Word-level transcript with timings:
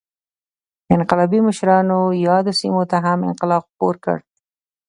انقلابي 0.95 1.39
مشرانو 1.47 1.99
یادو 2.25 2.51
سیمو 2.59 2.83
ته 2.91 2.97
هم 3.05 3.19
انقلاب 3.29 3.63
خپور 3.69 3.95
کړ. 4.03 4.17